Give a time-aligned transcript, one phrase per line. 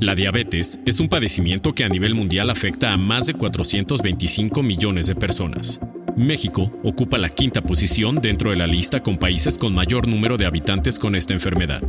[0.00, 5.08] La diabetes es un padecimiento que a nivel mundial afecta a más de 425 millones
[5.08, 5.80] de personas.
[6.16, 10.46] México ocupa la quinta posición dentro de la lista con países con mayor número de
[10.46, 11.82] habitantes con esta enfermedad,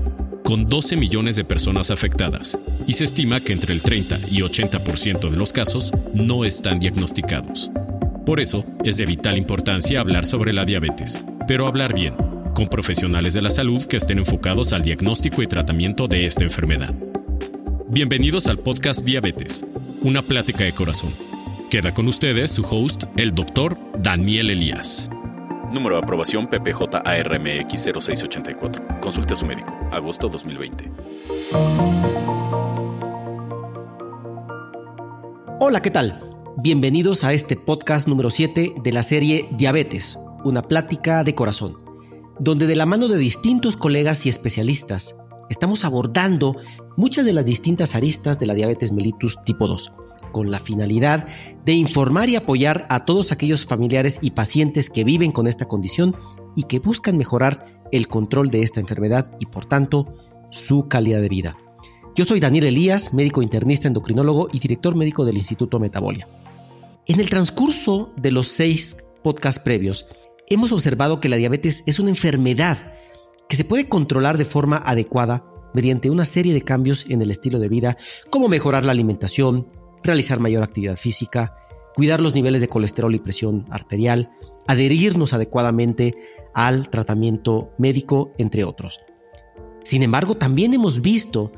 [0.43, 5.29] con 12 millones de personas afectadas, y se estima que entre el 30 y 80%
[5.29, 7.71] de los casos no están diagnosticados.
[8.25, 12.15] Por eso es de vital importancia hablar sobre la diabetes, pero hablar bien,
[12.55, 17.08] con profesionales de la salud que estén enfocados al diagnóstico y tratamiento de esta enfermedad.
[17.91, 19.65] Bienvenidos al podcast Diabetes,
[20.03, 21.11] una plática de corazón.
[21.71, 25.09] Queda con ustedes su host, el doctor Daniel Elías.
[25.73, 28.99] Número de aprobación PPJ-ARMX 0684.
[29.01, 29.75] Consulte a su médico.
[29.91, 30.91] Agosto 2020.
[35.59, 36.21] Hola, ¿qué tal?
[36.57, 41.79] Bienvenidos a este podcast número 7 de la serie Diabetes, una plática de corazón,
[42.37, 45.15] donde de la mano de distintos colegas y especialistas
[45.49, 46.55] estamos abordando
[46.97, 49.91] muchas de las distintas aristas de la diabetes mellitus tipo 2,
[50.31, 51.27] con la finalidad
[51.65, 56.15] de informar y apoyar a todos aquellos familiares y pacientes que viven con esta condición
[56.55, 60.13] y que buscan mejorar el control de esta enfermedad y por tanto
[60.51, 61.57] su calidad de vida.
[62.15, 66.27] Yo soy Daniel Elías, médico internista endocrinólogo y director médico del Instituto Metabolia.
[67.05, 70.07] En el transcurso de los seis podcasts previos,
[70.47, 72.77] hemos observado que la diabetes es una enfermedad
[73.49, 77.59] que se puede controlar de forma adecuada mediante una serie de cambios en el estilo
[77.59, 77.97] de vida,
[78.29, 79.67] como mejorar la alimentación,
[80.03, 81.55] realizar mayor actividad física,
[81.95, 84.31] cuidar los niveles de colesterol y presión arterial,
[84.67, 86.15] adherirnos adecuadamente
[86.53, 88.99] al tratamiento médico, entre otros.
[89.83, 91.51] Sin embargo, también hemos visto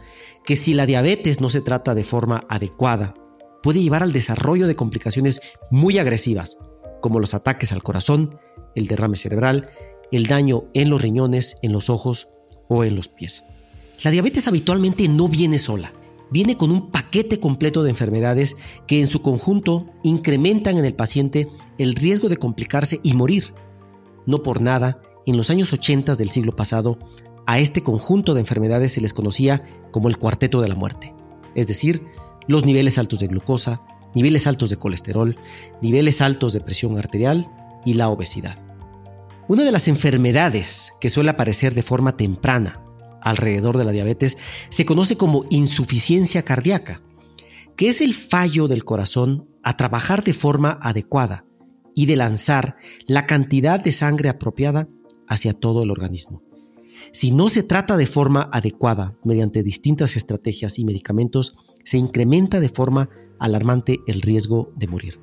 [0.45, 3.13] que si la diabetes no se trata de forma adecuada,
[3.61, 6.57] puede llevar al desarrollo de complicaciones muy agresivas,
[7.01, 8.39] como los ataques al corazón,
[8.75, 9.69] el derrame cerebral
[10.11, 12.29] el daño en los riñones, en los ojos
[12.67, 13.43] o en los pies.
[14.03, 15.93] La diabetes habitualmente no viene sola,
[16.31, 18.55] viene con un paquete completo de enfermedades
[18.87, 23.53] que en su conjunto incrementan en el paciente el riesgo de complicarse y morir.
[24.25, 26.97] No por nada, en los años 80 del siglo pasado,
[27.45, 31.13] a este conjunto de enfermedades se les conocía como el cuarteto de la muerte,
[31.53, 32.05] es decir,
[32.47, 33.81] los niveles altos de glucosa,
[34.15, 35.37] niveles altos de colesterol,
[35.81, 37.51] niveles altos de presión arterial
[37.85, 38.70] y la obesidad.
[39.51, 42.81] Una de las enfermedades que suele aparecer de forma temprana
[43.21, 44.37] alrededor de la diabetes
[44.69, 47.01] se conoce como insuficiencia cardíaca,
[47.75, 51.43] que es el fallo del corazón a trabajar de forma adecuada
[51.93, 54.87] y de lanzar la cantidad de sangre apropiada
[55.27, 56.41] hacia todo el organismo.
[57.11, 62.69] Si no se trata de forma adecuada mediante distintas estrategias y medicamentos, se incrementa de
[62.69, 65.19] forma alarmante el riesgo de morir.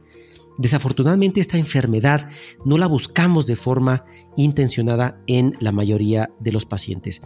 [0.59, 2.29] Desafortunadamente esta enfermedad
[2.65, 4.05] no la buscamos de forma
[4.37, 7.23] intencionada en la mayoría de los pacientes.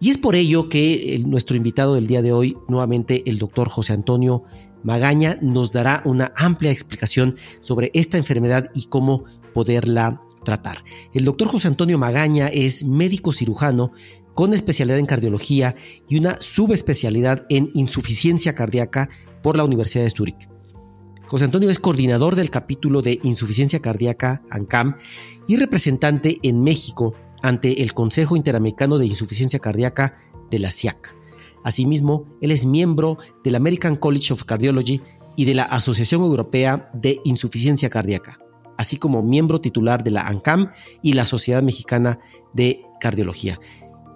[0.00, 3.92] Y es por ello que nuestro invitado del día de hoy, nuevamente el doctor José
[3.92, 4.42] Antonio
[4.82, 9.24] Magaña, nos dará una amplia explicación sobre esta enfermedad y cómo
[9.54, 10.78] poderla tratar.
[11.14, 13.92] El doctor José Antonio Magaña es médico cirujano
[14.34, 15.76] con especialidad en cardiología
[16.08, 19.08] y una subespecialidad en insuficiencia cardíaca
[19.42, 20.55] por la Universidad de Zúrich.
[21.26, 24.96] José Antonio es coordinador del capítulo de insuficiencia cardíaca ANCAM
[25.48, 30.18] y representante en México ante el Consejo Interamericano de Insuficiencia Cardíaca
[30.50, 31.16] de la SIAC.
[31.64, 35.02] Asimismo, él es miembro del American College of Cardiology
[35.34, 38.38] y de la Asociación Europea de Insuficiencia Cardíaca,
[38.78, 40.70] así como miembro titular de la ANCAM
[41.02, 42.20] y la Sociedad Mexicana
[42.52, 43.58] de Cardiología.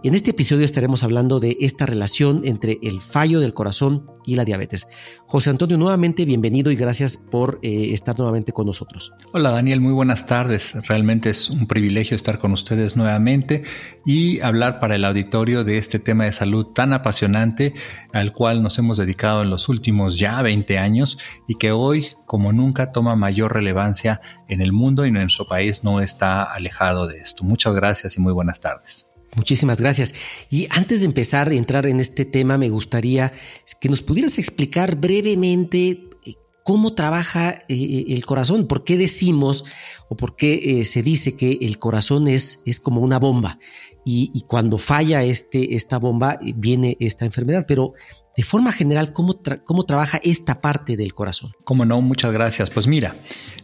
[0.03, 4.47] En este episodio estaremos hablando de esta relación entre el fallo del corazón y la
[4.47, 4.88] diabetes.
[5.27, 9.12] José Antonio, nuevamente bienvenido y gracias por eh, estar nuevamente con nosotros.
[9.34, 10.75] Hola Daniel, muy buenas tardes.
[10.89, 13.62] Realmente es un privilegio estar con ustedes nuevamente
[14.06, 17.75] y hablar para el auditorio de este tema de salud tan apasionante
[18.15, 22.55] al cual nos hemos dedicado en los últimos ya 20 años y que hoy como
[22.55, 27.44] nunca toma mayor relevancia en el mundo y nuestro país no está alejado de esto.
[27.44, 29.09] Muchas gracias y muy buenas tardes.
[29.36, 30.14] Muchísimas gracias.
[30.50, 33.32] Y antes de empezar a entrar en este tema, me gustaría
[33.80, 36.34] que nos pudieras explicar brevemente eh,
[36.65, 39.65] cómo trabaja eh, eh, el corazón, por qué decimos
[40.09, 43.59] o por qué se dice que el corazón es, es como una bomba
[44.04, 47.65] y, cuando falla este, esta bomba viene esta enfermedad.
[47.68, 47.94] Pero
[48.36, 51.53] de forma general, ¿cómo, ¿cómo trabaja esta parte del corazón?
[51.65, 52.71] Como no, muchas gracias.
[52.71, 53.16] Pues mira,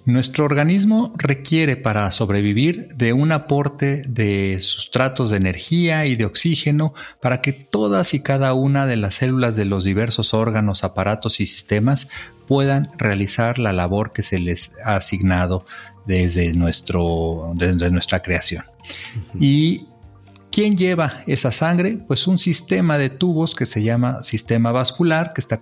[0.04, 6.94] nuestro organismo requiere para sobrevivir de un aporte de sustratos de energía y de oxígeno
[7.22, 11.46] para que todas y cada una de las células de los diversos órganos, aparatos y
[11.46, 12.08] sistemas
[12.46, 15.64] puedan realizar la labor que se les ha asignado
[16.06, 18.62] desde, nuestro, desde nuestra creación.
[19.38, 19.86] Y
[20.56, 21.98] ¿Quién lleva esa sangre?
[21.98, 25.60] Pues un sistema de tubos que se llama sistema vascular, que está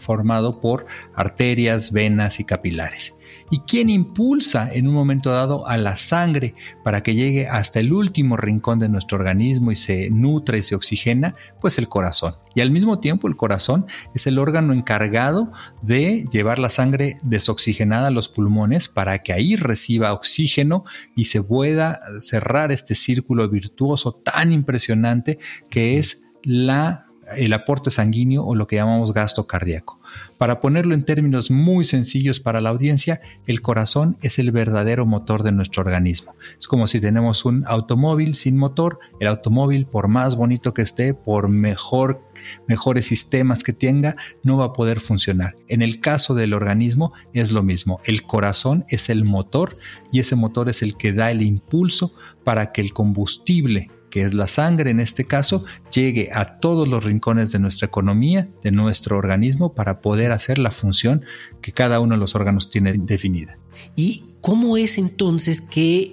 [0.00, 0.84] formado por
[1.14, 3.20] arterias, venas y capilares.
[3.52, 7.92] ¿Y quién impulsa en un momento dado a la sangre para que llegue hasta el
[7.92, 11.34] último rincón de nuestro organismo y se nutra y se oxigena?
[11.60, 12.34] Pues el corazón.
[12.54, 15.52] Y al mismo tiempo el corazón es el órgano encargado
[15.82, 20.84] de llevar la sangre desoxigenada a los pulmones para que ahí reciba oxígeno
[21.14, 24.14] y se pueda cerrar este círculo virtuoso
[24.52, 25.38] impresionante
[25.68, 27.06] que es la,
[27.36, 30.00] el aporte sanguíneo o lo que llamamos gasto cardíaco.
[30.38, 35.42] Para ponerlo en términos muy sencillos para la audiencia, el corazón es el verdadero motor
[35.42, 36.34] de nuestro organismo.
[36.58, 41.14] Es como si tenemos un automóvil sin motor, el automóvil por más bonito que esté,
[41.14, 42.20] por mejor
[42.66, 45.54] mejores sistemas que tenga, no va a poder funcionar.
[45.68, 48.00] En el caso del organismo es lo mismo.
[48.04, 49.76] El corazón es el motor
[50.10, 54.34] y ese motor es el que da el impulso para que el combustible que es
[54.34, 59.16] la sangre en este caso, llegue a todos los rincones de nuestra economía, de nuestro
[59.16, 61.24] organismo, para poder hacer la función
[61.62, 63.58] que cada uno de los órganos tiene definida.
[63.96, 66.12] ¿Y cómo es entonces que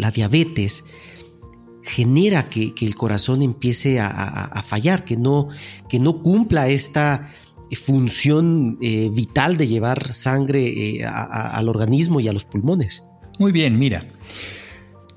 [0.00, 0.82] la diabetes
[1.82, 5.46] genera que, el corazón empiece a, fallar, que no,
[5.88, 7.30] que no cumpla esta
[7.84, 13.04] función eh, vital de llevar sangre eh, al organismo y a los pulmones?
[13.38, 14.04] Muy bien, mira.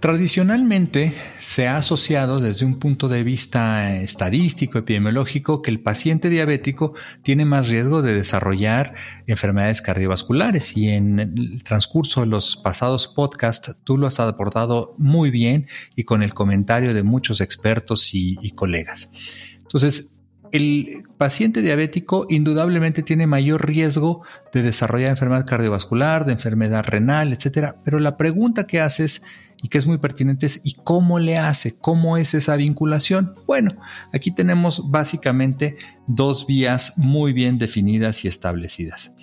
[0.04, 6.94] Tradicionalmente se ha asociado desde un punto de vista estadístico, epidemiológico, que el paciente diabético
[7.22, 8.96] tiene más riesgo de desarrollar
[9.28, 15.32] enfermedades cardiovasculares y en el transcurso de los pasados podcasts tú lo has abordado muy
[15.32, 19.14] bien y con el comentario de muchos expertos y, y colegas.
[19.62, 20.18] Entonces,
[20.52, 24.22] el paciente diabético indudablemente tiene mayor riesgo
[24.52, 27.78] de desarrollar enfermedad cardiovascular, de enfermedad renal, etcétera.
[27.86, 29.24] Pero la pregunta que haces
[29.64, 31.80] y que es muy pertinente es ¿y cómo le hace?
[31.80, 33.34] ¿Cómo es esa vinculación?
[33.48, 33.78] Bueno,
[34.14, 39.14] aquí tenemos básicamente dos vías muy bien definidas y establecidas.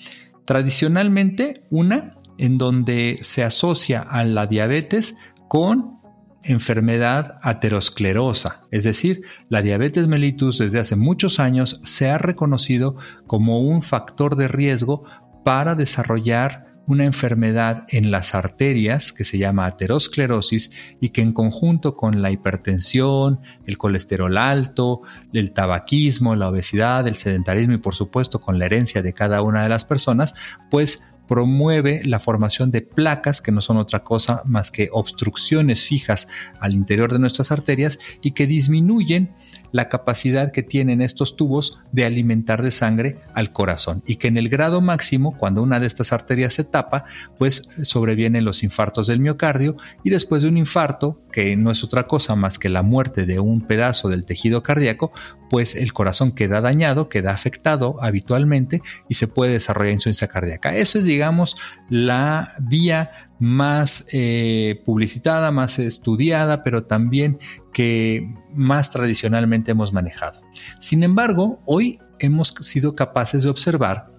[0.46, 6.00] Tradicionalmente, una en donde se asocia a la diabetes con
[6.42, 9.20] enfermedad aterosclerosa, es decir,
[9.50, 12.96] la diabetes mellitus desde hace muchos años se ha reconocido
[13.26, 15.04] como un factor de riesgo
[15.44, 21.94] para desarrollar una enfermedad en las arterias que se llama aterosclerosis y que en conjunto
[21.96, 25.02] con la hipertensión, el colesterol alto,
[25.32, 29.62] el tabaquismo, la obesidad, el sedentarismo y por supuesto con la herencia de cada una
[29.62, 30.34] de las personas,
[30.68, 36.26] pues promueve la formación de placas que no son otra cosa más que obstrucciones fijas
[36.58, 39.32] al interior de nuestras arterias y que disminuyen
[39.72, 44.36] la capacidad que tienen estos tubos de alimentar de sangre al corazón y que en
[44.36, 47.04] el grado máximo, cuando una de estas arterias se tapa,
[47.38, 52.06] pues sobrevienen los infartos del miocardio y después de un infarto, que no es otra
[52.06, 55.12] cosa más que la muerte de un pedazo del tejido cardíaco,
[55.48, 60.74] pues el corazón queda dañado, queda afectado habitualmente y se puede desarrollar insuficiencia cardíaca.
[60.76, 61.56] Eso es, digamos,
[61.88, 67.38] la vía más eh, publicitada, más estudiada, pero también
[67.72, 70.40] que más tradicionalmente hemos manejado.
[70.78, 74.10] Sin embargo, hoy hemos sido capaces de observar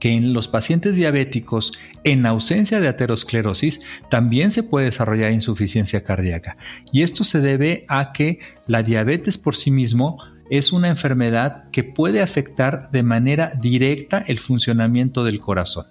[0.00, 1.72] que en los pacientes diabéticos
[2.04, 3.80] en ausencia de aterosclerosis
[4.10, 6.56] también se puede desarrollar insuficiencia cardíaca.
[6.92, 10.18] Y esto se debe a que la diabetes por sí mismo
[10.50, 15.86] es una enfermedad que puede afectar de manera directa el funcionamiento del corazón.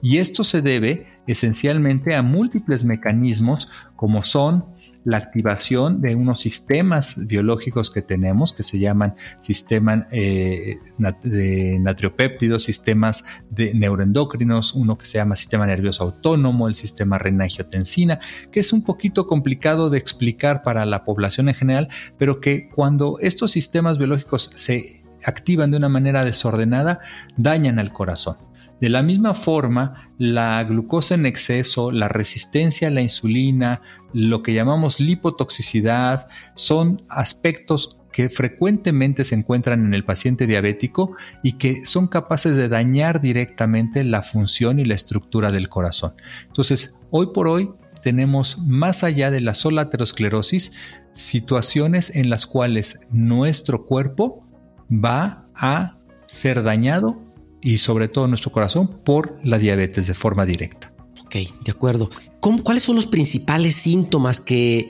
[0.00, 4.66] Y esto se debe esencialmente a múltiples mecanismos como son
[5.04, 10.78] la activación de unos sistemas biológicos que tenemos que se llaman sistemas eh,
[11.22, 18.20] de natriopéptidos, sistemas de neuroendocrinos, uno que se llama sistema nervioso autónomo, el sistema renina-angiotensina,
[18.50, 21.88] que es un poquito complicado de explicar para la población en general,
[22.18, 27.00] pero que cuando estos sistemas biológicos se activan de una manera desordenada,
[27.36, 28.36] dañan al corazón.
[28.80, 34.54] De la misma forma, la glucosa en exceso, la resistencia a la insulina, lo que
[34.54, 42.08] llamamos lipotoxicidad, son aspectos que frecuentemente se encuentran en el paciente diabético y que son
[42.08, 46.14] capaces de dañar directamente la función y la estructura del corazón.
[46.46, 47.70] Entonces, hoy por hoy
[48.02, 50.72] tenemos más allá de la sola aterosclerosis
[51.12, 54.46] situaciones en las cuales nuestro cuerpo
[54.90, 57.20] va a ser dañado
[57.60, 60.87] y sobre todo nuestro corazón por la diabetes de forma directa.
[61.28, 62.08] Ok, de acuerdo.
[62.40, 64.88] ¿Cuáles son los principales síntomas que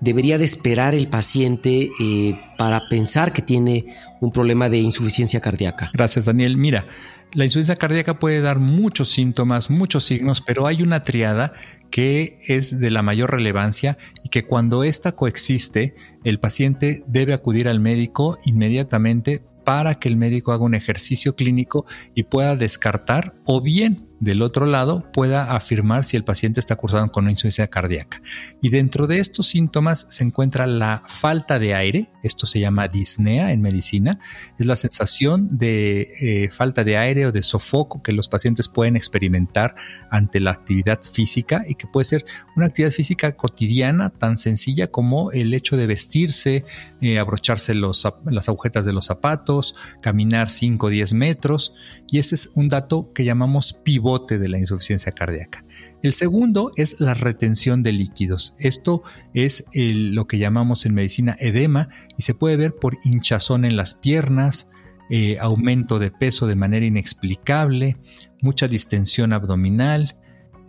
[0.00, 3.86] debería de esperar el paciente eh, para pensar que tiene
[4.20, 5.90] un problema de insuficiencia cardíaca?
[5.92, 6.56] Gracias, Daniel.
[6.56, 6.86] Mira,
[7.32, 11.52] la insuficiencia cardíaca puede dar muchos síntomas, muchos signos, pero hay una triada
[11.90, 17.66] que es de la mayor relevancia y que cuando esta coexiste, el paciente debe acudir
[17.66, 23.60] al médico inmediatamente para que el médico haga un ejercicio clínico y pueda descartar o
[23.60, 28.22] bien del otro lado pueda afirmar si el paciente está cursado con una insuficiencia cardíaca.
[28.60, 33.50] Y dentro de estos síntomas se encuentra la falta de aire, esto se llama disnea
[33.50, 34.20] en medicina,
[34.60, 38.94] es la sensación de eh, falta de aire o de sofoco que los pacientes pueden
[38.94, 39.74] experimentar
[40.08, 42.24] ante la actividad física y que puede ser
[42.54, 46.64] una actividad física cotidiana tan sencilla como el hecho de vestirse,
[47.00, 51.74] eh, abrocharse los, las agujetas de los zapatos, caminar 5 o 10 metros
[52.06, 55.64] y ese es un dato que llamamos pivote de la insuficiencia cardíaca.
[56.02, 58.54] El segundo es la retención de líquidos.
[58.58, 59.02] Esto
[59.34, 63.94] es lo que llamamos en medicina edema y se puede ver por hinchazón en las
[63.94, 64.70] piernas,
[65.10, 67.96] eh, aumento de peso de manera inexplicable,
[68.40, 70.16] mucha distensión abdominal,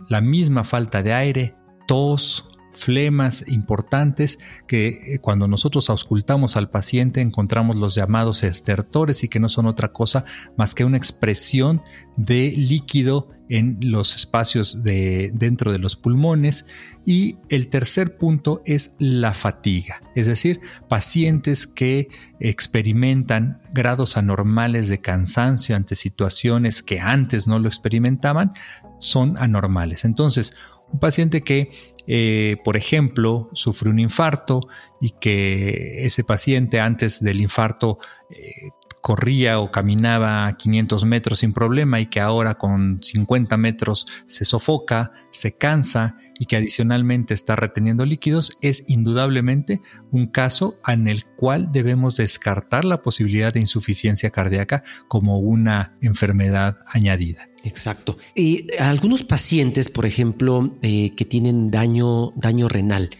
[0.08, 1.54] la misma falta de aire,
[1.86, 9.28] tos, flemas importantes que eh, cuando nosotros auscultamos al paciente encontramos los llamados estertores y
[9.28, 10.24] que no son otra cosa
[10.56, 11.82] más que una expresión
[12.16, 16.66] de líquido en los espacios de dentro de los pulmones
[17.04, 22.08] y el tercer punto es la fatiga, es decir, pacientes que
[22.40, 28.54] experimentan grados anormales de cansancio ante situaciones que antes no lo experimentaban
[28.98, 30.06] son anormales.
[30.06, 30.56] Entonces,
[30.94, 31.72] un paciente que,
[32.06, 34.60] eh, por ejemplo, sufre un infarto
[35.00, 37.98] y que ese paciente antes del infarto
[38.30, 38.68] eh,
[39.00, 45.10] corría o caminaba 500 metros sin problema y que ahora con 50 metros se sofoca,
[45.32, 49.82] se cansa y que adicionalmente está reteniendo líquidos, es indudablemente
[50.12, 56.76] un caso en el cual debemos descartar la posibilidad de insuficiencia cardíaca como una enfermedad
[56.86, 57.48] añadida.
[57.64, 58.16] Exacto.
[58.34, 63.10] Y algunos pacientes, por ejemplo, eh, que tienen daño, daño renal,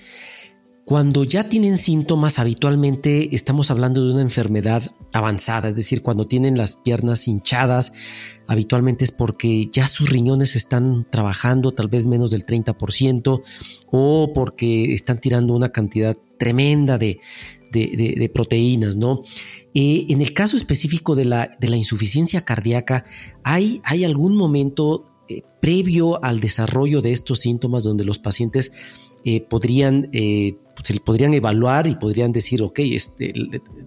[0.84, 4.82] cuando ya tienen síntomas, habitualmente estamos hablando de una enfermedad
[5.14, 7.94] avanzada, es decir, cuando tienen las piernas hinchadas,
[8.46, 13.42] habitualmente es porque ya sus riñones están trabajando tal vez menos del 30%
[13.90, 17.18] o porque están tirando una cantidad tremenda de,
[18.32, 19.20] proteínas, ¿no?
[19.74, 23.04] Eh, en el caso específico de la, de la insuficiencia cardíaca,
[23.42, 28.72] ¿hay, hay algún momento eh, previo al desarrollo de estos síntomas donde los pacientes
[29.24, 33.32] eh, podrían, se podrían evaluar y podrían decir, ok, este,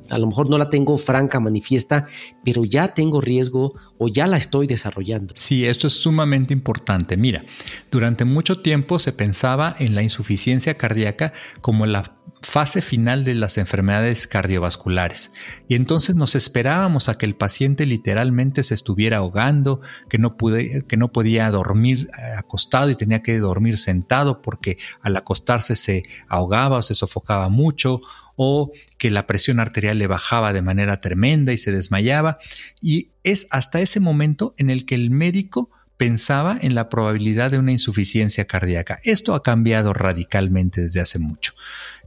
[0.10, 2.08] a lo mejor no la tengo franca, manifiesta,
[2.44, 5.36] pero ya tengo riesgo o ya la estoy desarrollando.
[5.38, 7.18] Sí, esto es sumamente importante.
[7.18, 7.46] Mira,
[7.92, 13.58] durante mucho tiempo se pensaba en la insuficiencia cardíaca como la fase final de las
[13.58, 15.32] enfermedades cardiovasculares.
[15.68, 20.84] Y entonces nos esperábamos a que el paciente literalmente se estuviera ahogando, que no, pude,
[20.88, 26.04] que no podía dormir eh, acostado y tenía que dormir sentado porque al acostarse se
[26.28, 28.02] ahogaba o se sofocaba mucho
[28.36, 32.38] o que la presión arterial le bajaba de manera tremenda y se desmayaba.
[32.80, 37.58] Y es hasta ese momento en el que el médico pensaba en la probabilidad de
[37.58, 39.00] una insuficiencia cardíaca.
[39.04, 41.54] Esto ha cambiado radicalmente desde hace mucho.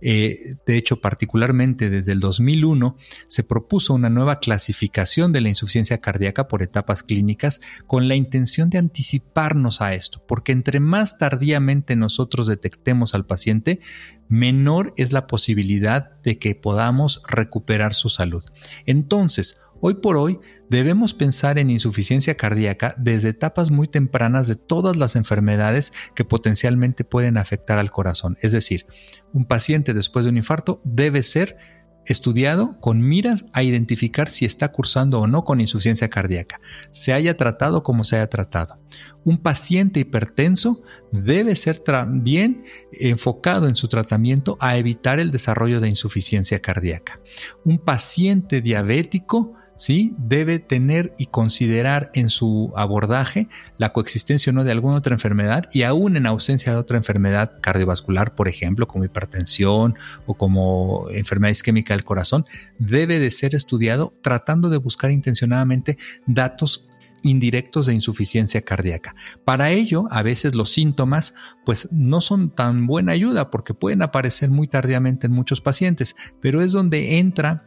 [0.00, 5.98] Eh, de hecho, particularmente desde el 2001 se propuso una nueva clasificación de la insuficiencia
[5.98, 11.96] cardíaca por etapas clínicas con la intención de anticiparnos a esto, porque entre más tardíamente
[11.96, 13.80] nosotros detectemos al paciente,
[14.28, 18.44] menor es la posibilidad de que podamos recuperar su salud.
[18.86, 20.38] Entonces, Hoy por hoy
[20.70, 27.04] debemos pensar en insuficiencia cardíaca desde etapas muy tempranas de todas las enfermedades que potencialmente
[27.04, 28.38] pueden afectar al corazón.
[28.40, 28.86] Es decir,
[29.32, 31.58] un paciente después de un infarto debe ser
[32.06, 36.60] estudiado con miras a identificar si está cursando o no con insuficiencia cardíaca,
[36.92, 38.80] se haya tratado como se haya tratado.
[39.24, 45.88] Un paciente hipertenso debe ser también enfocado en su tratamiento a evitar el desarrollo de
[45.88, 47.20] insuficiencia cardíaca.
[47.64, 50.14] Un paciente diabético ¿sí?
[50.18, 55.68] debe tener y considerar en su abordaje la coexistencia o no de alguna otra enfermedad
[55.72, 59.96] y aún en ausencia de otra enfermedad cardiovascular, por ejemplo, como hipertensión
[60.26, 62.46] o como enfermedad isquémica del corazón,
[62.78, 66.90] debe de ser estudiado tratando de buscar intencionadamente datos
[67.22, 69.14] indirectos de insuficiencia cardíaca.
[69.44, 71.34] Para ello, a veces los síntomas
[71.64, 76.62] pues no son tan buena ayuda porque pueden aparecer muy tardíamente en muchos pacientes, pero
[76.62, 77.64] es donde entra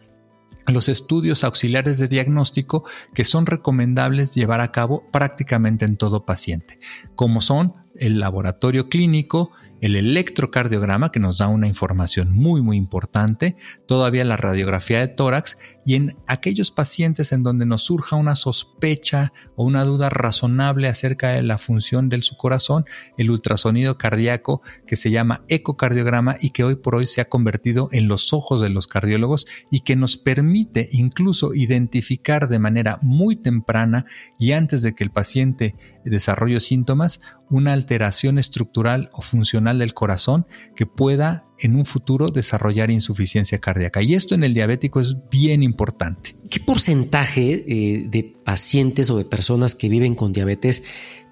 [0.67, 6.79] los estudios auxiliares de diagnóstico que son recomendables llevar a cabo prácticamente en todo paciente,
[7.15, 9.51] como son el laboratorio clínico,
[9.82, 15.58] el electrocardiograma que nos da una información muy muy importante, todavía la radiografía de tórax
[15.86, 21.30] y en aquellos pacientes en donde nos surja una sospecha o una duda razonable acerca
[21.30, 22.86] de la función de su corazón,
[23.18, 27.90] el ultrasonido cardíaco que se llama ecocardiograma y que hoy por hoy se ha convertido
[27.92, 33.36] en los ojos de los cardiólogos y que nos permite incluso identificar de manera muy
[33.36, 34.06] temprana
[34.40, 35.75] y antes de que el paciente
[36.06, 42.92] desarrolle síntomas una alteración estructural o funcional del corazón que pueda en un futuro desarrollar
[42.92, 44.02] insuficiencia cardíaca.
[44.02, 46.36] Y esto en el diabético es bien importante.
[46.50, 50.84] ¿Qué porcentaje eh, de pacientes o de personas que viven con diabetes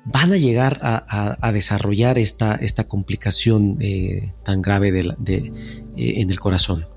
[0.06, 5.52] van a llegar a, desarrollar esta, esta complicación eh, tan grave de, eh,
[5.96, 6.88] en el corazón?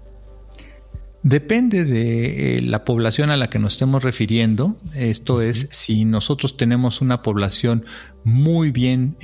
[1.24, 4.76] Depende de la población a la que nos estemos refiriendo.
[4.94, 7.86] Esto es, si nosotros tenemos una población
[8.24, 9.16] muy bien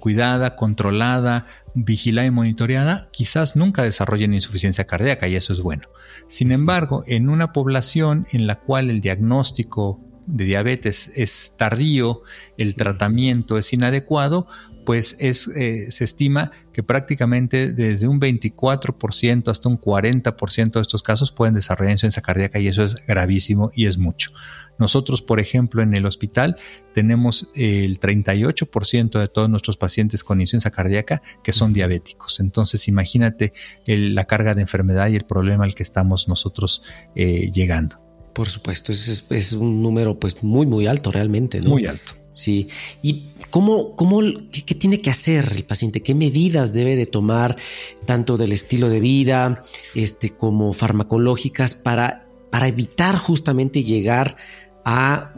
[0.00, 5.88] cuidada, controlada, vigilada y monitoreada, quizás nunca desarrollen insuficiencia cardíaca y eso es bueno.
[6.26, 12.22] Sin embargo, en una población en la cual el diagnóstico de diabetes es tardío,
[12.56, 14.46] el tratamiento es inadecuado,
[14.84, 21.02] pues es, eh, se estima que prácticamente desde un 24% hasta un 40% de estos
[21.02, 24.32] casos pueden desarrollar insuficiencia cardíaca y eso es gravísimo y es mucho.
[24.78, 26.56] Nosotros, por ejemplo, en el hospital
[26.92, 32.40] tenemos el 38% de todos nuestros pacientes con insuficiencia cardíaca que son diabéticos.
[32.40, 33.52] Entonces, imagínate
[33.86, 36.82] la carga de enfermedad y el problema al que estamos nosotros
[37.14, 38.03] eh, llegando.
[38.34, 41.70] Por supuesto, es, es, un número pues muy, muy alto realmente, ¿no?
[41.70, 42.14] Muy alto.
[42.34, 42.66] Sí.
[43.00, 46.02] ¿Y cómo, cómo qué, tiene que hacer el paciente?
[46.02, 47.56] ¿Qué medidas debe de tomar,
[48.06, 49.62] tanto del estilo de vida
[49.94, 54.36] este, como farmacológicas, para, para evitar justamente llegar
[54.84, 55.30] a,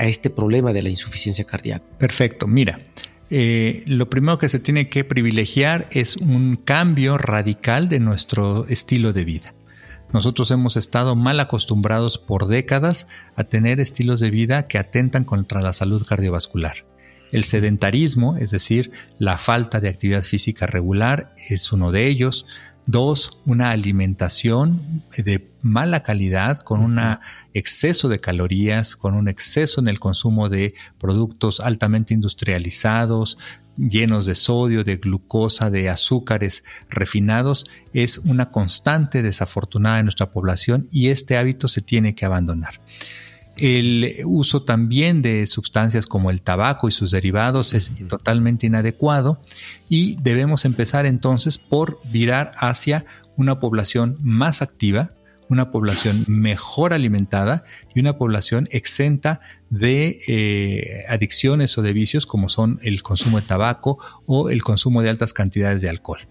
[0.00, 1.84] este problema de la insuficiencia cardíaca?
[1.98, 2.80] Perfecto, mira.
[3.32, 9.12] Eh, lo primero que se tiene que privilegiar es un cambio radical de nuestro estilo
[9.12, 9.54] de vida.
[10.12, 15.62] Nosotros hemos estado mal acostumbrados por décadas a tener estilos de vida que atentan contra
[15.62, 16.86] la salud cardiovascular.
[17.30, 22.46] El sedentarismo, es decir, la falta de actividad física regular, es uno de ellos.
[22.86, 26.98] Dos, una alimentación de mala calidad, con un
[27.54, 33.38] exceso de calorías, con un exceso en el consumo de productos altamente industrializados,
[33.76, 40.88] llenos de sodio, de glucosa, de azúcares refinados, es una constante desafortunada en nuestra población
[40.90, 42.80] y este hábito se tiene que abandonar.
[43.56, 49.42] El uso también de sustancias como el tabaco y sus derivados es totalmente inadecuado
[49.88, 53.04] y debemos empezar entonces por virar hacia
[53.36, 55.10] una población más activa,
[55.50, 62.48] una población mejor alimentada y una población exenta de eh, adicciones o de vicios como
[62.48, 66.28] son el consumo de tabaco o el consumo de altas cantidades de alcohol.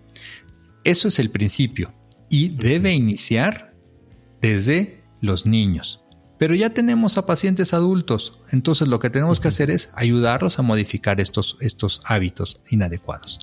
[0.85, 1.93] Eso es el principio
[2.29, 3.75] y debe iniciar
[4.41, 6.05] desde los niños.
[6.37, 10.61] Pero ya tenemos a pacientes adultos, entonces lo que tenemos que hacer es ayudarlos a
[10.61, 13.41] modificar estos, estos hábitos inadecuados.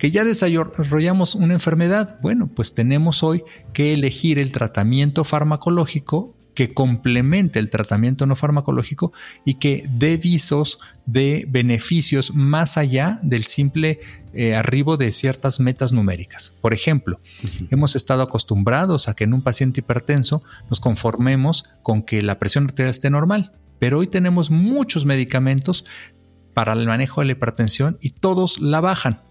[0.00, 6.72] Que ya desarrollamos una enfermedad, bueno, pues tenemos hoy que elegir el tratamiento farmacológico que
[6.72, 9.12] complemente el tratamiento no farmacológico
[9.44, 14.00] y que dé visos de beneficios más allá del simple
[14.32, 16.54] eh, arribo de ciertas metas numéricas.
[16.62, 17.20] Por ejemplo,
[17.70, 22.64] hemos estado acostumbrados a que en un paciente hipertenso nos conformemos con que la presión
[22.64, 25.84] arterial esté normal, pero hoy tenemos muchos medicamentos
[26.54, 29.29] para el manejo de la hipertensión y todos la bajan.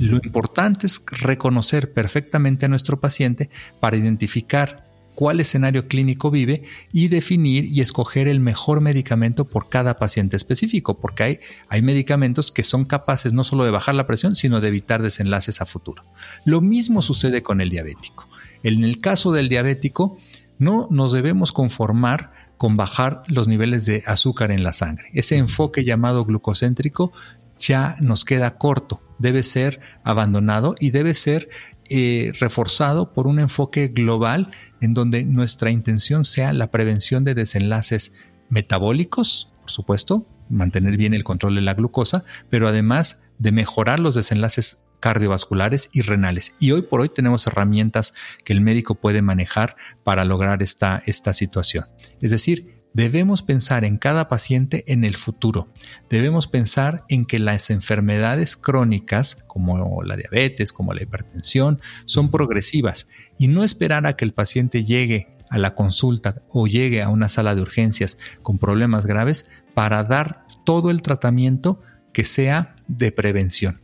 [0.00, 7.08] Lo importante es reconocer perfectamente a nuestro paciente para identificar cuál escenario clínico vive y
[7.08, 12.62] definir y escoger el mejor medicamento por cada paciente específico, porque hay, hay medicamentos que
[12.62, 16.02] son capaces no solo de bajar la presión, sino de evitar desenlaces a futuro.
[16.44, 18.28] Lo mismo sucede con el diabético.
[18.62, 20.18] En el caso del diabético,
[20.58, 25.10] no nos debemos conformar con bajar los niveles de azúcar en la sangre.
[25.12, 27.12] Ese enfoque llamado glucocéntrico
[27.58, 31.48] ya nos queda corto, debe ser abandonado y debe ser
[31.90, 34.50] eh, reforzado por un enfoque global
[34.80, 38.14] en donde nuestra intención sea la prevención de desenlaces
[38.48, 44.14] metabólicos, por supuesto, mantener bien el control de la glucosa, pero además de mejorar los
[44.14, 46.54] desenlaces cardiovasculares y renales.
[46.58, 51.34] Y hoy por hoy tenemos herramientas que el médico puede manejar para lograr esta, esta
[51.34, 51.86] situación.
[52.22, 55.68] Es decir, Debemos pensar en cada paciente en el futuro.
[56.08, 63.08] Debemos pensar en que las enfermedades crónicas, como la diabetes, como la hipertensión, son progresivas
[63.36, 67.28] y no esperar a que el paciente llegue a la consulta o llegue a una
[67.28, 73.82] sala de urgencias con problemas graves para dar todo el tratamiento que sea de prevención.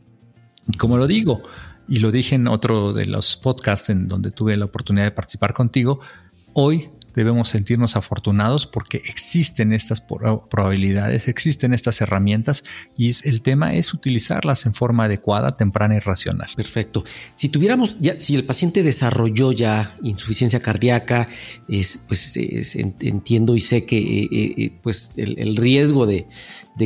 [0.79, 1.43] Como lo digo,
[1.89, 5.53] y lo dije en otro de los podcasts en donde tuve la oportunidad de participar
[5.53, 5.99] contigo,
[6.53, 12.65] hoy debemos sentirnos afortunados porque existen estas probabilidades, existen estas herramientas
[12.97, 16.51] y el tema es utilizarlas en forma adecuada, temprana y racional.
[16.57, 17.05] Perfecto.
[17.35, 21.29] Si tuviéramos si el paciente desarrolló ya insuficiencia cardíaca,
[21.69, 26.27] es, pues entiendo y sé que eh, eh, eh, pues el, riesgo de,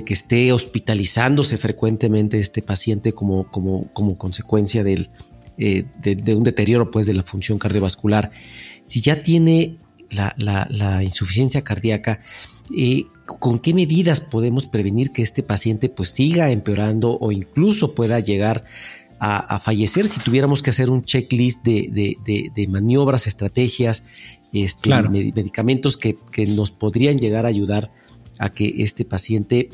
[0.04, 5.10] que esté hospitalizándose frecuentemente este paciente como, como, como consecuencia del,
[5.56, 8.30] de, un deterioro pues de la función cardiovascular.
[8.84, 9.78] Si ya tiene
[10.14, 12.20] la, insuficiencia cardíaca,
[12.76, 18.20] eh, ¿con qué medidas podemos prevenir que este paciente pues siga empeorando o incluso pueda
[18.20, 18.64] llegar
[19.20, 24.04] a, fallecer si tuviéramos que hacer un checklist de, maniobras, estrategias,
[24.52, 26.16] este, medicamentos que,
[26.54, 27.90] nos podrían llegar a ayudar
[28.38, 29.70] a que este paciente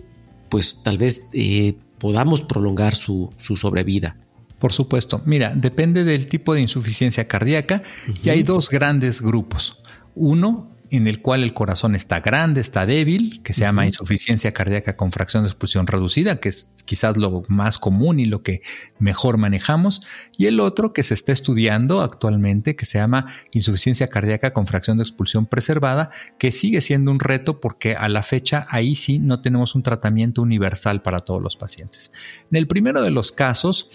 [0.48, 4.16] pues tal vez eh, podamos prolongar su, sobrevida?
[4.58, 5.22] Por supuesto.
[5.24, 7.82] Mira, depende del tipo de insuficiencia cardíaca
[8.22, 9.79] y hay dos grandes grupos.
[10.22, 14.96] Uno en el cual el corazón está grande, está débil, que se llama insuficiencia cardíaca
[14.96, 18.60] con fracción de expulsión reducida, que es quizás lo más común y lo que
[18.98, 20.02] mejor manejamos,
[20.36, 24.98] y el otro que se está estudiando actualmente, que se llama insuficiencia cardíaca con fracción
[24.98, 29.40] de expulsión preservada, que sigue siendo un reto porque a la fecha ahí sí no
[29.40, 32.12] tenemos un tratamiento universal para todos los pacientes.
[32.50, 33.90] En el primero de los casos,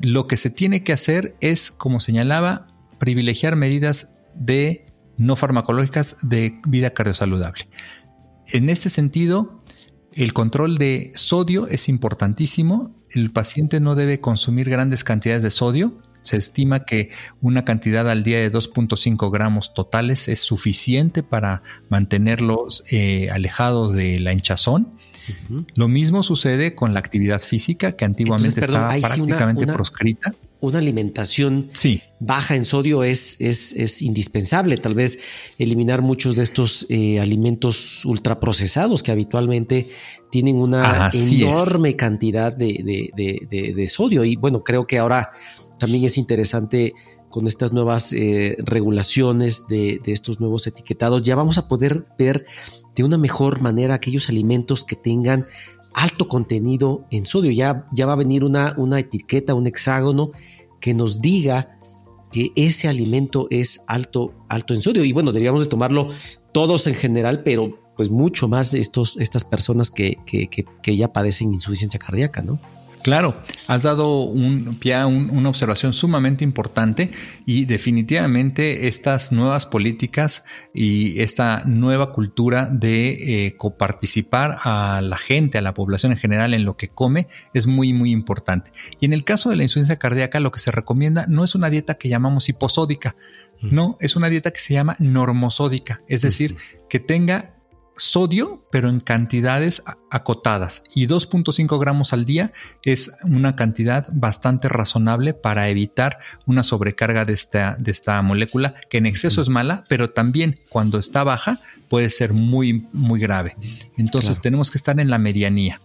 [0.00, 4.85] lo que se tiene que hacer es, como señalaba, privilegiar medidas de
[5.16, 7.68] no farmacológicas de vida cardiosaludable.
[8.48, 9.58] En este sentido,
[10.12, 12.94] el control de sodio es importantísimo.
[13.10, 16.00] El paciente no debe consumir grandes cantidades de sodio.
[16.22, 22.82] Se estima que una cantidad al día de 2.5 gramos totales es suficiente para mantenerlos
[22.90, 24.94] eh, alejados de la hinchazón.
[25.74, 31.70] Lo mismo sucede con la actividad física, que antiguamente estaba prácticamente proscrita una alimentación
[32.18, 34.76] baja en sodio es, es, indispensable.
[34.78, 35.18] Tal vez
[35.58, 39.86] eliminar muchos de estos eh, alimentos ultraprocesados que habitualmente
[40.30, 44.24] tienen una enorme cantidad de, sodio.
[44.24, 45.30] Y bueno, creo que ahora
[45.78, 46.94] también es interesante
[47.28, 52.46] con estas nuevas eh, regulaciones de, estos nuevos etiquetados, ya vamos a poder ver
[52.94, 55.44] de una mejor manera aquellos alimentos que tengan
[55.96, 57.50] alto contenido en sodio.
[57.50, 60.30] Ya, ya va a venir una, una etiqueta, un hexágono
[60.78, 61.80] que nos diga
[62.30, 65.02] que ese alimento es alto, alto en sodio.
[65.02, 66.08] Y bueno, deberíamos de tomarlo
[66.52, 71.54] todos en general, pero pues mucho más estos, estas personas que, que, que ya padecen
[71.54, 72.60] insuficiencia cardíaca, ¿no?
[73.06, 77.12] Claro, has dado un, pie a una observación sumamente importante
[77.44, 85.56] y definitivamente estas nuevas políticas y esta nueva cultura de eh, coparticipar a la gente,
[85.56, 88.72] a la población en general en lo que come es muy, muy importante.
[88.98, 91.70] Y en el caso de la insuficiencia cardíaca, lo que se recomienda no es una
[91.70, 93.14] dieta que llamamos hiposódica,
[93.62, 96.56] no, es una dieta que se llama normosódica, es decir,
[96.88, 97.55] que tenga
[97.96, 100.82] sodio, pero en cantidades acotadas.
[100.94, 107.32] Y 2.5 gramos al día es una cantidad bastante razonable para evitar una sobrecarga de
[107.32, 112.10] esta, de esta molécula, que en exceso es mala, pero también cuando está baja puede
[112.10, 113.56] ser muy, muy grave.
[113.96, 115.80] Entonces tenemos que estar en la medianía.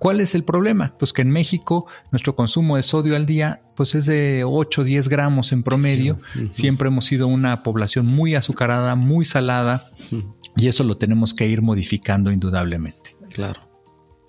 [0.00, 0.94] ¿Cuál es el problema?
[0.98, 4.84] Pues que en México nuestro consumo de sodio al día pues es de 8 o
[4.84, 6.18] 10 gramos en promedio.
[6.50, 9.90] Siempre hemos sido una población muy azucarada, muy salada.
[10.56, 13.16] Y eso lo tenemos que ir modificando indudablemente.
[13.30, 13.70] Claro.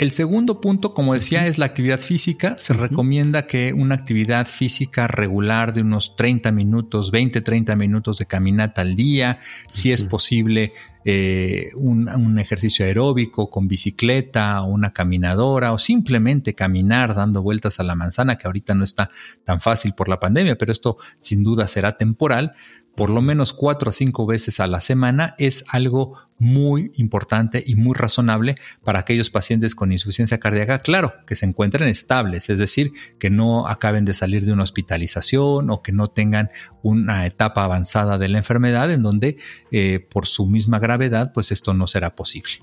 [0.01, 2.57] El segundo punto, como decía, es la actividad física.
[2.57, 8.25] Se recomienda que una actividad física regular de unos 30 minutos, 20, 30 minutos de
[8.25, 10.73] caminata al día, si es posible
[11.05, 17.79] eh, un, un, ejercicio aeróbico con bicicleta o una caminadora o simplemente caminar dando vueltas
[17.79, 19.11] a la manzana, que ahorita no está
[19.43, 22.55] tan fácil por la pandemia, pero esto sin duda será temporal
[22.95, 27.75] por lo menos cuatro a cinco veces a la semana es algo muy importante y
[27.75, 32.91] muy razonable para aquellos pacientes con insuficiencia cardíaca, claro, que se encuentren estables, es decir,
[33.19, 36.49] que no acaben de salir de una hospitalización o que no tengan
[36.81, 39.37] una etapa avanzada de la enfermedad en donde
[39.71, 42.53] eh, por su misma gravedad, pues esto no será posible.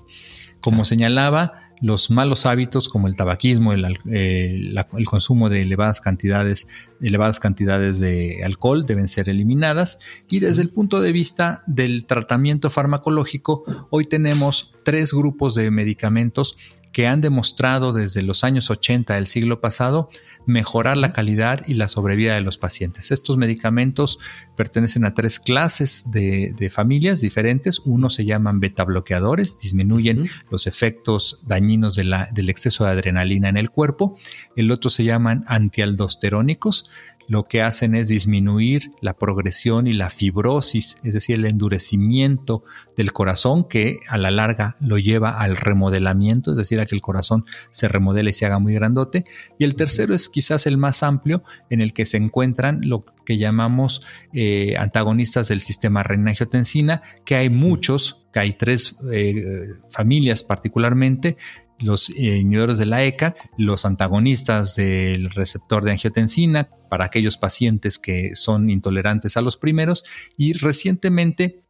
[0.61, 6.67] Como señalaba, los malos hábitos como el tabaquismo, el, eh, el, consumo de elevadas cantidades,
[7.01, 9.99] elevadas cantidades de alcohol deben ser eliminadas.
[10.29, 16.57] Y desde el punto de vista del tratamiento farmacológico, hoy tenemos tres grupos de medicamentos
[16.91, 20.09] que han demostrado desde los años 80 del siglo pasado
[20.49, 23.11] mejorar la calidad y la sobrevida de los pacientes.
[23.11, 24.17] Estos medicamentos
[24.55, 27.79] pertenecen a tres clases de, familias diferentes.
[27.85, 33.69] Uno se llaman beta bloqueadores, disminuyen los efectos dañinos del exceso de adrenalina en el
[33.69, 34.17] cuerpo.
[34.55, 36.89] El otro se llaman antialdosterónicos,
[37.29, 42.63] lo que hacen es disminuir la progresión y la fibrosis, es decir, el endurecimiento
[42.97, 47.01] del corazón que a la larga lo lleva al remodelamiento, es decir, a que el
[47.01, 49.25] corazón se remodele y se haga muy grandote.
[49.59, 53.37] Y el tercero es quizás el más amplio en el que se encuentran lo que
[53.37, 61.35] llamamos eh, antagonistas del sistema renina-angiotensina, que hay muchos, que hay tres eh, familias particularmente,
[61.77, 67.99] los eh, inhibidores de la ECA, los antagonistas del receptor de angiotensina para aquellos pacientes
[67.99, 70.05] que son intolerantes a los primeros
[70.37, 71.65] y recientemente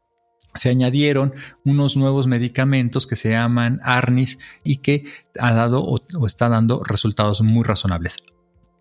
[0.53, 1.33] se añadieron
[1.65, 5.05] unos nuevos medicamentos que se llaman ARNIS y que
[5.39, 8.17] ha dado o está dando resultados muy razonables.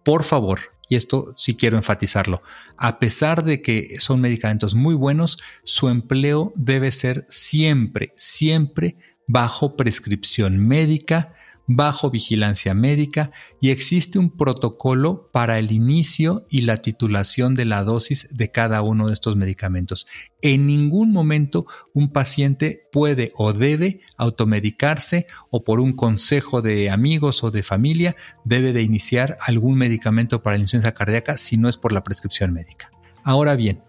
[0.09, 2.43] Por favor, y esto sí quiero enfatizarlo,
[2.79, 9.77] a pesar de que son medicamentos muy buenos, su empleo debe ser siempre, siempre bajo
[9.77, 11.35] prescripción médica,
[11.69, 17.85] bajo vigilancia médica y existe un protocolo para el inicio y la titulación de la
[17.85, 20.07] dosis de cada uno de estos medicamentos.
[20.41, 27.45] En ningún momento un paciente puede o debe automedicarse o por un consejo de amigos
[27.45, 31.77] o de familia debe de iniciar algún medicamento para la insuficiencia cardíaca si no es
[31.77, 32.91] por la prescripción médica.
[33.25, 33.83] Ahora bien,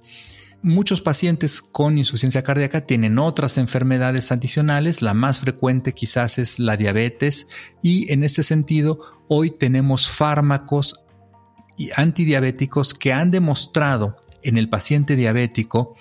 [0.61, 6.75] Muchos pacientes con insuficiencia cardíaca tienen otras enfermedades adicionales, la más frecuente quizás es la
[6.75, 7.47] diabetes.
[7.81, 10.99] Y en ese sentido hoy tenemos fármacos
[11.95, 15.95] antidiabéticos que han demostrado en el paciente diabético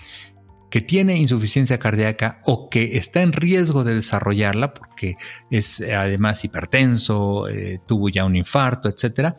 [0.70, 5.16] que tiene insuficiencia cardíaca o que está en riesgo de desarrollarla porque
[5.50, 9.36] es además hipertenso, eh, tuvo ya un infarto, etcétera,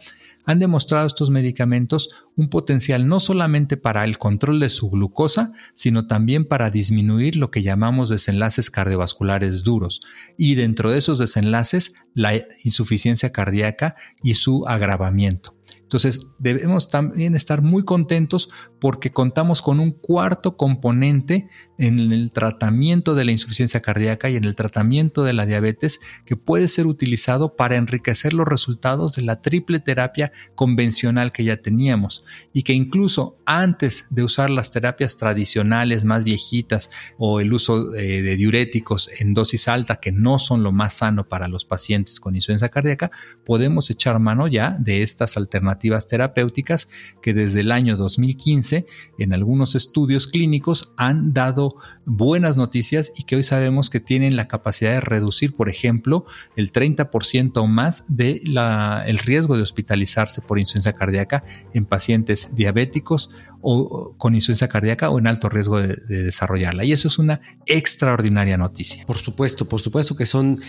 [0.49, 6.07] han demostrado estos medicamentos un potencial no solamente para el control de su glucosa, sino
[6.07, 10.01] también para disminuir lo que llamamos desenlaces cardiovasculares duros
[10.39, 12.33] y dentro de esos desenlaces la
[12.63, 15.55] insuficiencia cardíaca y su agravamiento.
[15.83, 21.47] Entonces debemos también estar muy contentos porque contamos con un cuarto componente
[21.79, 26.35] en el tratamiento de la insuficiencia cardíaca y en el tratamiento de la diabetes que
[26.35, 32.25] puede ser utilizado para enriquecer los resultados de la triple terapia convencional que ya teníamos
[32.53, 38.21] y que incluso antes de usar las terapias tradicionales más viejitas o el uso eh,
[38.21, 42.35] de diuréticos en dosis alta que no son lo más sano para los pacientes con
[42.35, 43.09] insuficiencia cardíaca,
[43.45, 46.89] podemos echar mano ya de estas alternativas terapéuticas
[47.21, 48.85] que desde el año 2015
[49.17, 51.68] en algunos estudios clínicos han dado
[52.05, 56.71] buenas noticias y que hoy sabemos que tienen la capacidad de reducir, por ejemplo, el
[56.71, 58.57] 30% o más del
[59.05, 63.29] el riesgo de hospitalizarse por insuficiencia cardíaca en pacientes diabéticos
[63.61, 66.85] o con insuficiencia cardíaca o en alto riesgo de, desarrollarla.
[66.85, 69.05] Y eso es una extraordinaria noticia.
[69.05, 70.59] Por supuesto, por supuesto que son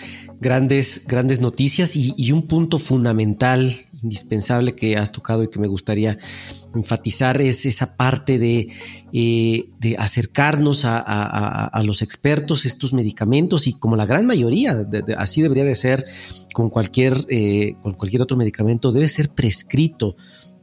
[0.41, 6.19] grandes, grandes noticias y, un punto fundamental, indispensable que has tocado y que me gustaría
[6.75, 8.69] enfatizar es esa parte de,
[9.13, 14.87] eh, acercarnos a, los expertos, estos medicamentos y como la gran mayoría,
[15.17, 16.05] así debería de ser
[16.53, 20.17] con cualquier, eh, con cualquier otro medicamento, debe ser prescrito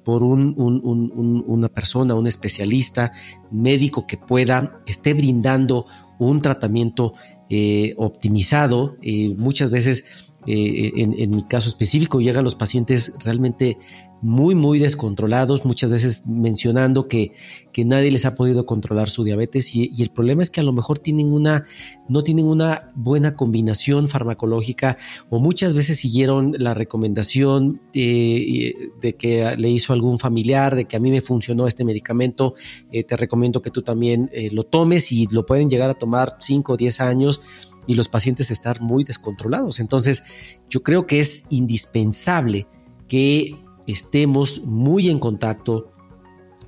[0.04, 3.12] por una persona, un especialista
[3.52, 5.86] médico que pueda, esté brindando
[6.17, 7.13] un tratamiento
[7.50, 8.95] eh, optimizado.
[9.36, 13.78] Muchas veces, eh, en, mi caso específico, llegan los pacientes realmente
[14.21, 17.34] muy, muy descontrolados, muchas veces mencionando que,
[17.71, 20.73] que nadie les ha podido controlar su diabetes y, el problema es que a lo
[20.73, 21.65] mejor tienen una,
[22.08, 24.97] no tienen una buena combinación farmacológica
[25.30, 31.00] o muchas veces siguieron la recomendación de que le hizo algún familiar, de que a
[31.00, 32.56] mí me funcionó este medicamento,
[32.91, 36.38] eh, te recomiendo que tú también eh, lo tomes y lo pueden llegar a tomar
[36.39, 37.41] 5 o 10 años
[37.88, 39.80] y los pacientes estar muy descontrolados.
[39.80, 42.67] Entonces, yo creo que es indispensable
[43.08, 43.56] que
[43.88, 45.91] estemos muy en contacto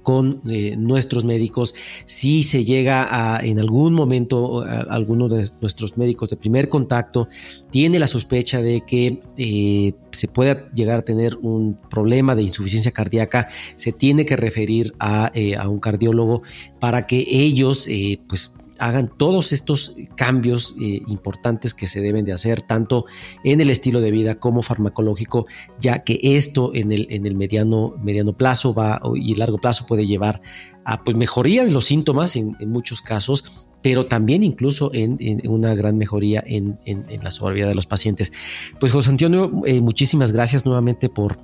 [0.02, 1.76] con eh, nuestros médicos.
[2.06, 7.28] Si se llega a en algún momento alguno de nuestros médicos de primer contacto
[7.70, 12.92] tiene la sospecha de que eh, se pueda llegar a tener un problema de insuficiencia
[12.92, 16.42] cardíaca, se tiene que referir a, eh, a un cardiólogo
[16.80, 17.88] para que ellos
[18.28, 23.06] pues hagan todos estos cambios eh, importantes que se deben de hacer, tanto
[23.44, 25.46] en el estilo de vida como farmacológico,
[25.80, 30.06] ya que esto en el, en el mediano, mediano plazo va, y largo plazo puede
[30.06, 30.42] llevar
[30.86, 35.98] a pues, mejoría de los síntomas en, muchos casos, pero también incluso en, una gran
[35.98, 36.80] mejoría en,
[37.22, 38.32] la sobrevida de los pacientes.
[38.80, 41.38] Pues José Antonio, eh, muchísimas gracias nuevamente por,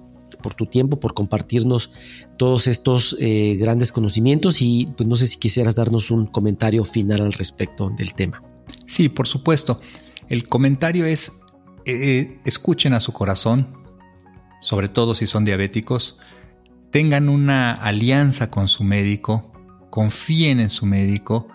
[0.45, 1.91] por tu tiempo, por compartirnos
[2.37, 7.21] todos estos eh, grandes conocimientos y pues no sé si quisieras darnos un comentario final
[7.21, 8.43] al respecto del tema.
[8.85, 9.81] Sí, por supuesto.
[10.29, 11.39] El comentario es,
[11.85, 13.65] eh, escuchen a su corazón,
[14.61, 16.19] sobre todo si son diabéticos,
[16.91, 19.51] tengan una alianza con su médico,
[19.89, 21.47] confíen en su médico,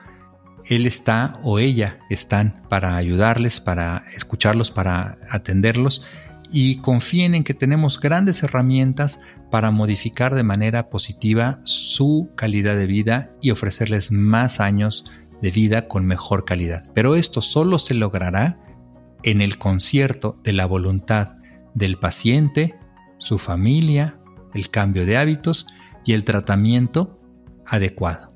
[0.66, 6.02] él está o ella están para ayudarles, para escucharlos, para atenderlos
[6.52, 12.86] y confíen en que tenemos grandes herramientas para modificar de manera positiva su calidad de
[12.86, 15.04] vida y ofrecerles más años
[15.42, 16.90] de vida con mejor calidad.
[16.94, 18.58] Pero esto solo se logrará
[19.22, 21.36] en el concierto de la voluntad
[21.74, 22.74] del paciente,
[23.18, 24.18] su familia,
[24.54, 25.66] el cambio de hábitos
[26.04, 27.20] y el tratamiento
[27.66, 28.34] adecuado.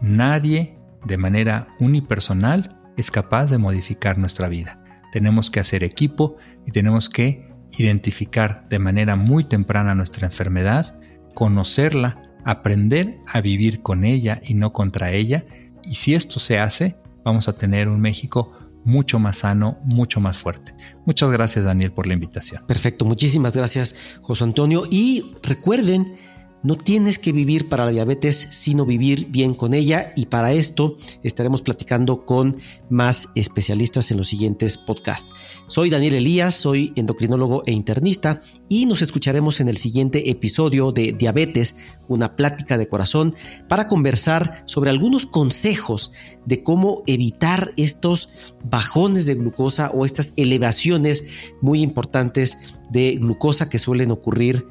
[0.00, 4.82] Nadie de manera unipersonal es capaz de modificar nuestra vida.
[5.12, 7.48] Tenemos que hacer equipo y tenemos que
[7.78, 10.98] identificar de manera muy temprana nuestra enfermedad,
[11.34, 15.44] conocerla, aprender a vivir con ella y no contra ella.
[15.84, 18.52] Y si esto se hace, vamos a tener un México
[18.84, 20.72] mucho más sano, mucho más fuerte.
[21.04, 22.64] Muchas gracias Daniel por la invitación.
[22.66, 24.84] Perfecto, muchísimas gracias José Antonio.
[24.90, 26.16] Y recuerden
[26.66, 30.96] no tienes que vivir para la diabetes, sino vivir bien con ella y para esto
[31.22, 32.56] estaremos platicando con
[32.90, 35.32] más especialistas en los siguientes podcasts.
[35.68, 41.12] Soy Daniel Elías, soy endocrinólogo e internista y nos escucharemos en el siguiente episodio de
[41.12, 41.76] Diabetes,
[42.08, 43.36] una plática de corazón,
[43.68, 46.10] para conversar sobre algunos consejos
[46.46, 48.28] de cómo evitar estos
[48.64, 54.66] bajones de glucosa o estas elevaciones muy importantes de glucosa que suelen ocurrir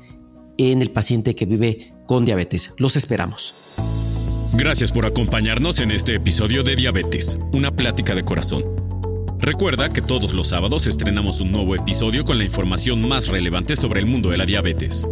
[0.57, 2.73] en el paciente que vive con diabetes.
[2.77, 3.55] Los esperamos.
[4.53, 8.63] Gracias por acompañarnos en este episodio de Diabetes, una plática de corazón.
[9.37, 13.99] Recuerda que todos los sábados estrenamos un nuevo episodio con la información más relevante sobre
[13.99, 15.05] el mundo de la diabetes.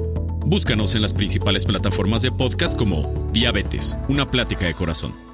[0.45, 5.33] Búscanos en las principales plataformas de podcast como Diabetes, una plática de corazón.